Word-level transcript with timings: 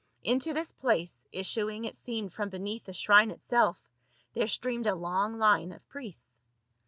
Into 0.23 0.51
this 0.51 0.71
place, 0.71 1.27
issuing 1.31 1.85
it 1.85 1.95
seemed 1.95 2.33
from 2.33 2.49
beneath 2.49 2.85
the 2.85 2.91
shrine 2.93 3.29
itself, 3.29 3.87
there 4.33 4.47
streamed 4.47 4.87
a 4.87 4.95
long 4.95 5.37
line 5.37 5.71
of 5.71 5.87
priests. 5.89 6.41